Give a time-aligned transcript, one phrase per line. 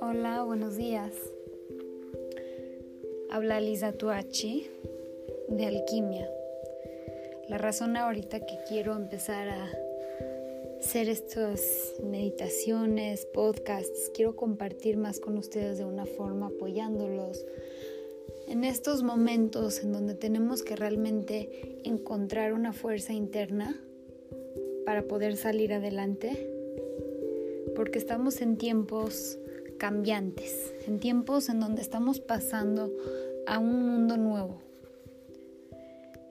[0.00, 1.12] Hola, buenos días.
[3.30, 4.68] Habla Lisa Tuachi
[5.48, 6.30] de Alquimia.
[7.48, 9.68] La razón ahorita que quiero empezar a
[10.78, 17.44] hacer estas meditaciones, podcasts, quiero compartir más con ustedes de una forma apoyándolos
[18.46, 23.80] en estos momentos en donde tenemos que realmente encontrar una fuerza interna
[24.90, 26.50] para poder salir adelante,
[27.76, 29.38] porque estamos en tiempos
[29.78, 32.90] cambiantes, en tiempos en donde estamos pasando
[33.46, 34.60] a un mundo nuevo.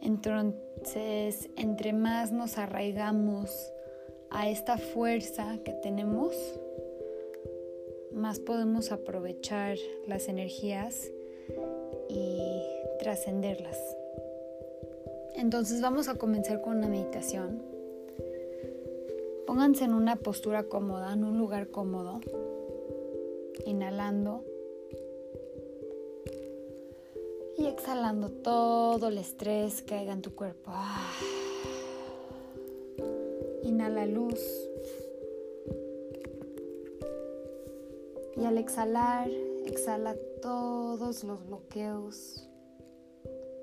[0.00, 3.74] Entonces, entre más nos arraigamos
[4.30, 6.34] a esta fuerza que tenemos,
[8.14, 11.10] más podemos aprovechar las energías
[12.08, 12.40] y
[13.00, 13.78] trascenderlas.
[15.34, 17.75] Entonces vamos a comenzar con una meditación.
[19.46, 22.20] Pónganse en una postura cómoda, en un lugar cómodo,
[23.64, 24.44] inhalando
[27.56, 30.72] y exhalando todo el estrés que haya en tu cuerpo.
[33.62, 34.40] Inhala luz.
[38.36, 39.30] Y al exhalar,
[39.64, 42.46] exhala todos los bloqueos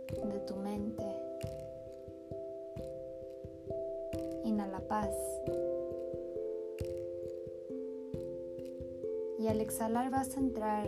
[0.09, 1.03] de tu mente.
[4.43, 5.13] Inhala paz.
[9.43, 10.87] Y al exhalar vas a entrar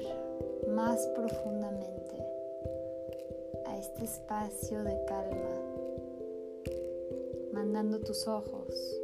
[0.69, 2.15] más profundamente
[3.65, 5.59] a este espacio de calma,
[7.51, 9.01] mandando tus ojos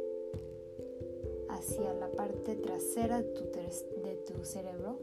[1.50, 4.98] hacia la parte trasera de tu, cerebro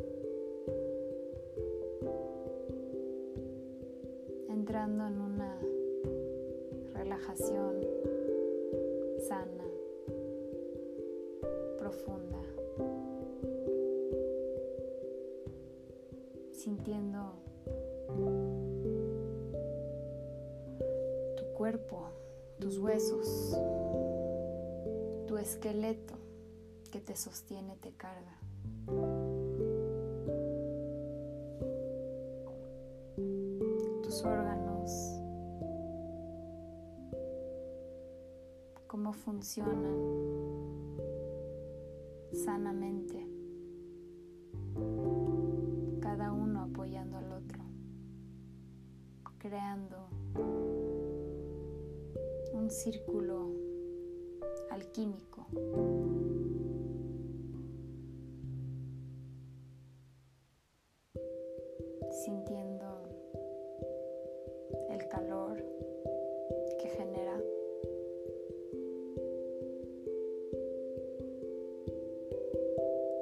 [4.49, 5.61] entrando en una
[6.95, 7.85] relajación
[9.27, 9.67] sana,
[11.77, 12.38] profunda,
[16.69, 17.33] sintiendo
[21.35, 22.09] tu cuerpo,
[22.59, 23.57] tus huesos,
[25.25, 26.13] tu esqueleto
[26.91, 28.37] que te sostiene, te carga.
[34.25, 35.21] órganos,
[38.87, 39.95] cómo funcionan
[42.33, 43.18] sanamente,
[52.79, 53.51] círculo
[54.69, 55.47] alquímico.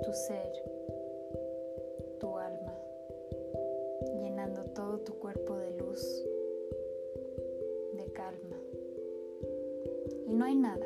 [0.07, 0.51] tu ser,
[2.17, 2.73] tu alma,
[4.21, 6.25] llenando todo tu cuerpo de luz,
[10.27, 10.85] Y no hay nada.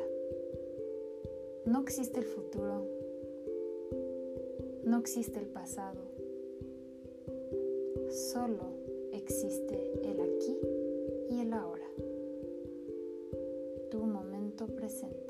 [1.66, 2.86] No existe el futuro.
[4.84, 6.00] No existe el pasado.
[8.08, 8.64] Solo
[9.12, 10.58] existe el aquí
[11.28, 11.86] y el ahora.
[13.90, 15.22] Tu momento presente.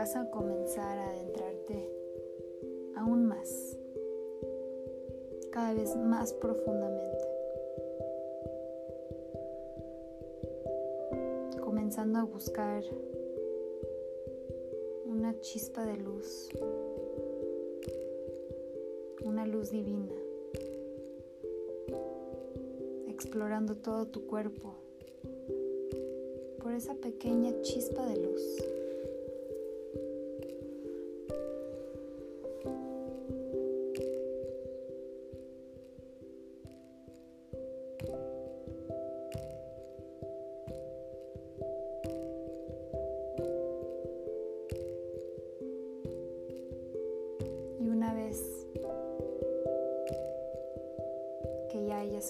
[0.00, 1.90] vas a comenzar a adentrarte
[2.96, 3.76] aún más,
[5.50, 7.24] cada vez más profundamente.
[11.60, 12.84] Comenzando a buscar
[15.06, 16.48] una chispa de luz,
[19.24, 20.14] una luz divina,
[23.08, 24.74] explorando todo tu cuerpo
[26.62, 28.79] por esa pequeña chispa de luz.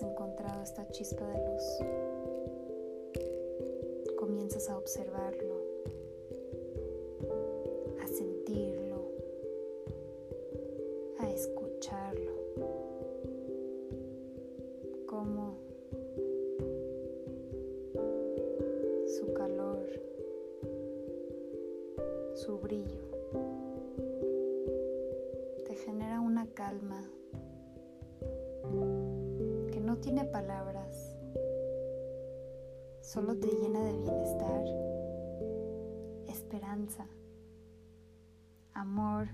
[0.03, 1.79] Encontrado esta chispa de luz,
[4.19, 5.57] comienzas a observarlo,
[8.03, 9.11] a sentirlo,
[11.19, 12.33] a escucharlo,
[15.07, 15.59] como
[19.07, 19.87] su calor,
[22.35, 23.03] su brillo,
[25.65, 27.11] te genera una calma
[30.01, 31.15] tiene palabras,
[33.03, 34.65] solo te llena de bienestar,
[36.27, 37.07] esperanza,
[38.73, 39.29] amor.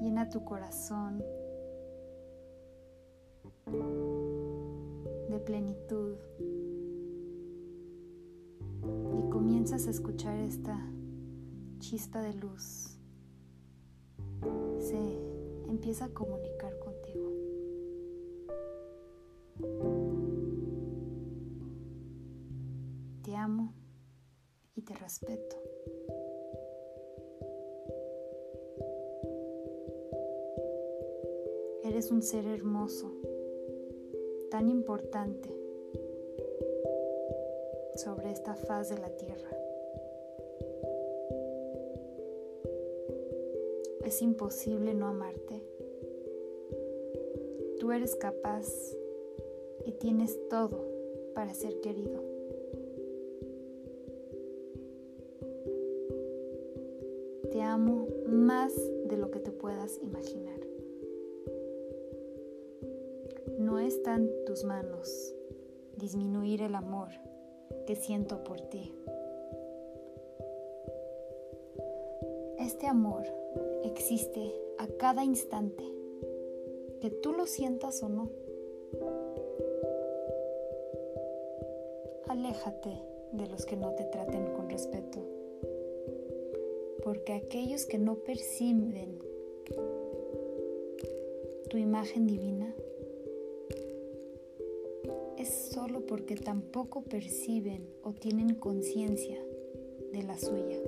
[0.00, 1.22] Llena tu corazón
[5.28, 6.16] de plenitud
[9.14, 10.78] y comienzas a escuchar esta
[11.78, 12.91] chispa de luz.
[15.68, 17.30] Empieza a comunicar contigo.
[23.22, 23.72] Te amo
[24.74, 25.56] y te respeto.
[31.84, 33.12] Eres un ser hermoso
[34.50, 35.54] tan importante
[37.96, 39.61] sobre esta faz de la tierra.
[44.04, 45.62] Es imposible no amarte.
[47.78, 48.66] Tú eres capaz
[49.86, 50.84] y tienes todo
[51.34, 52.20] para ser querido.
[57.50, 58.74] Te amo más
[59.06, 60.60] de lo que te puedas imaginar.
[63.58, 65.34] No está en tus manos
[65.96, 67.08] disminuir el amor
[67.86, 68.92] que siento por ti.
[72.58, 73.24] Este amor
[73.84, 75.84] existe a cada instante,
[77.00, 78.30] que tú lo sientas o no.
[82.28, 82.90] Aléjate
[83.32, 85.20] de los que no te traten con respeto,
[87.04, 89.18] porque aquellos que no perciben
[91.68, 92.74] tu imagen divina
[95.38, 99.42] es solo porque tampoco perciben o tienen conciencia
[100.12, 100.78] de la suya.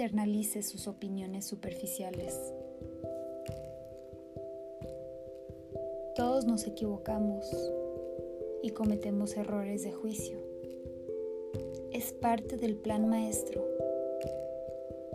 [0.00, 2.34] Internalice sus opiniones superficiales.
[6.16, 7.44] Todos nos equivocamos
[8.62, 10.38] y cometemos errores de juicio.
[11.92, 13.62] Es parte del plan maestro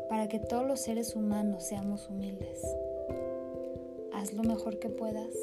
[0.08, 2.62] para que todos los seres humanos seamos humildes.
[4.14, 5.36] Haz lo mejor que puedas.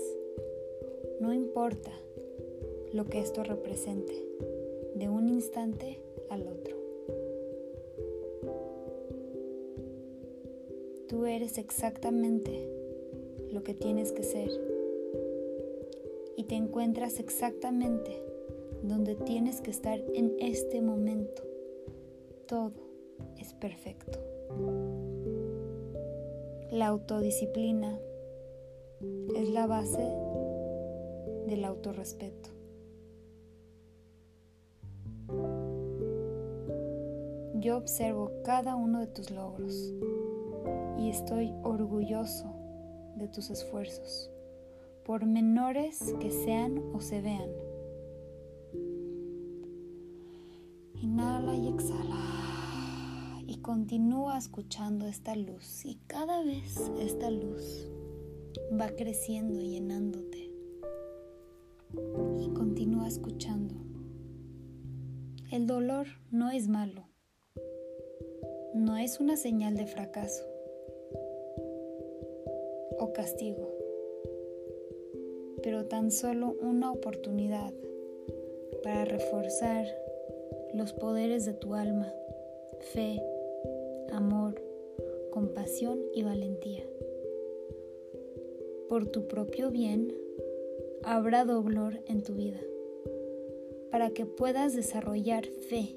[1.19, 1.91] No importa
[2.93, 4.25] lo que esto represente,
[4.95, 5.99] de un instante
[6.31, 6.62] al otro.
[11.13, 12.71] Tú eres exactamente
[13.53, 14.49] lo que tienes que ser
[16.39, 18.25] y te encuentras exactamente
[18.83, 21.43] donde tienes que estar en este momento.
[22.47, 22.73] Todo
[23.39, 24.21] es perfecto.
[26.71, 28.01] La autodisciplina
[29.37, 30.09] es la base
[31.47, 32.49] del autorrespeto.
[37.57, 39.93] Yo observo cada uno de tus logros
[40.99, 42.55] y estoy orgulloso
[43.17, 44.31] de tus esfuerzos,
[45.05, 47.51] por menores que sean o se vean.
[50.95, 52.53] Inhala y exhala
[53.63, 57.89] continúa escuchando esta luz y cada vez esta luz
[58.79, 60.53] va creciendo y llenándote.
[62.41, 63.77] Y continúa escuchando.
[65.51, 67.07] El dolor no es malo,
[68.75, 70.43] no es una señal de fracaso
[73.23, 73.69] castigo,
[75.63, 77.73] pero tan solo una oportunidad
[78.83, 79.87] para reforzar
[80.75, 82.13] los poderes de tu alma,
[82.81, 83.23] fe,
[84.11, 84.61] amor,
[85.31, 86.83] compasión y valentía.
[88.89, 90.13] Por tu propio bien,
[91.05, 92.61] habrá dolor en tu vida,
[93.93, 95.95] para que puedas desarrollar fe.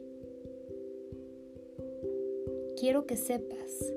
[2.77, 3.96] Quiero que sepas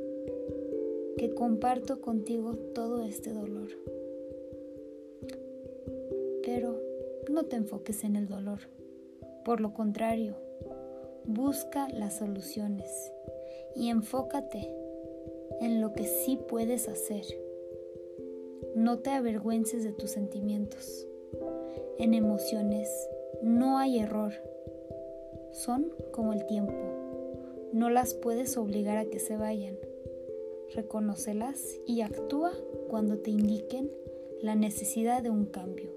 [1.18, 3.68] que comparto contigo todo este dolor.
[6.44, 6.80] Pero
[7.28, 8.60] no te enfoques en el dolor.
[9.44, 10.37] Por lo contrario,
[11.25, 13.12] busca las soluciones
[13.75, 14.72] y enfócate
[15.60, 17.25] en lo que sí puedes hacer.
[18.75, 21.06] No te avergüences de tus sentimientos.
[21.98, 22.88] En emociones
[23.42, 24.32] no hay error.
[25.50, 26.75] Son como el tiempo.
[27.72, 29.76] No las puedes obligar a que se vayan.
[30.75, 32.52] Reconócelas y actúa
[32.88, 33.90] cuando te indiquen
[34.42, 35.90] la necesidad de un cambio.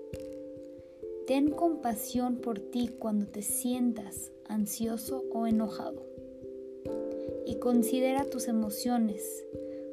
[1.27, 6.05] Ten compasión por ti cuando te sientas ansioso o enojado
[7.45, 9.45] y considera tus emociones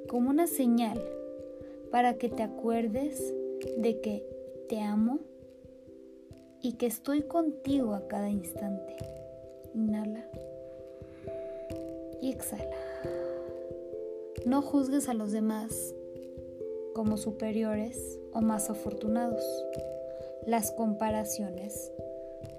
[0.08, 1.02] como una señal
[1.90, 3.34] para que te acuerdes
[3.76, 4.24] de que
[4.68, 5.20] te amo
[6.60, 8.96] y que estoy contigo a cada instante.
[9.74, 10.28] Inhala
[12.20, 12.76] y exhala.
[14.46, 15.94] No juzgues a los demás
[16.94, 19.42] como superiores o más afortunados.
[20.46, 21.92] Las comparaciones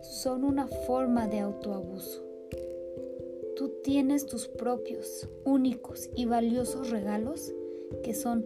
[0.01, 2.23] son una forma de autoabuso.
[3.55, 7.53] Tú tienes tus propios, únicos y valiosos regalos
[8.03, 8.45] que son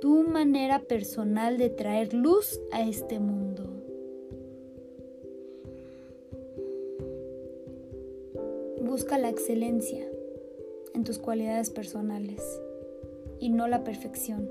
[0.00, 3.64] tu manera personal de traer luz a este mundo.
[8.80, 10.06] Busca la excelencia
[10.94, 12.42] en tus cualidades personales
[13.42, 14.48] y no la perfección.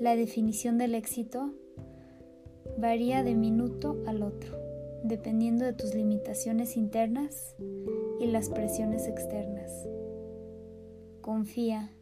[0.00, 1.54] La definición del éxito
[2.76, 4.58] varía de minuto al otro,
[5.04, 7.54] dependiendo de tus limitaciones internas
[8.18, 9.70] y las presiones externas.
[11.20, 11.92] Confía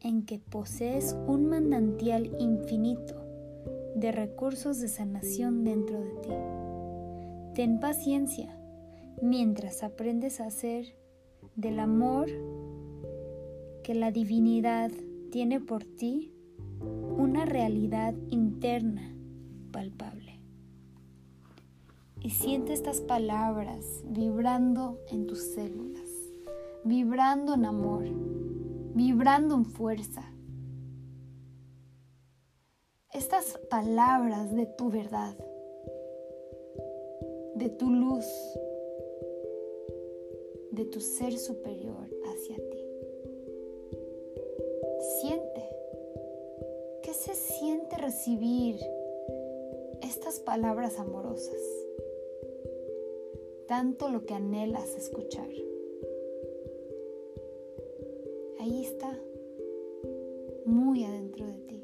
[0.00, 3.14] en que posees un manantial infinito
[3.96, 6.34] de recursos de sanación dentro de ti.
[7.54, 8.54] Ten paciencia
[9.22, 10.94] mientras aprendes a hacer
[11.56, 12.28] del amor
[13.82, 14.90] que la divinidad
[15.30, 16.32] tiene por ti
[17.16, 19.14] una realidad interna
[19.72, 20.40] palpable.
[22.20, 26.08] Y siente estas palabras vibrando en tus células,
[26.84, 28.04] vibrando en amor,
[28.94, 30.22] vibrando en fuerza.
[33.12, 35.36] Estas palabras de tu verdad,
[37.56, 38.26] de tu luz,
[40.70, 42.11] de tu ser superior.
[45.02, 45.68] Siente.
[47.02, 48.76] ¿Qué se siente recibir
[50.00, 51.60] estas palabras amorosas?
[53.66, 55.48] Tanto lo que anhelas escuchar.
[58.60, 59.18] Ahí está,
[60.66, 61.82] muy adentro de ti,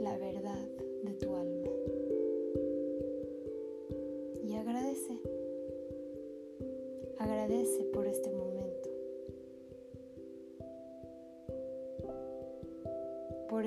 [0.00, 0.68] la verdad
[1.04, 1.70] de tu alma.
[4.42, 5.20] Y agradece,
[7.18, 8.51] agradece por este momento,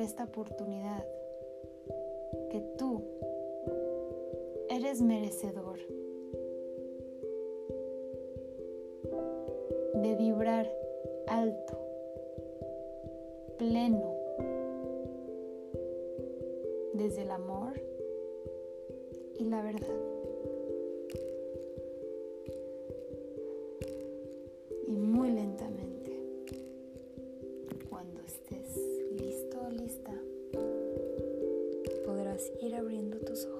[0.05, 1.05] esta oportunidad
[2.51, 3.03] que tú
[4.69, 5.79] eres merecedor.
[10.01, 10.71] de vibrar
[11.27, 11.79] alto,
[13.57, 14.13] pleno,
[16.93, 17.81] desde el amor
[19.39, 19.99] y la verdad.
[24.87, 25.84] Y muy lentamente,
[32.65, 33.54] ir abriendo tus ojos.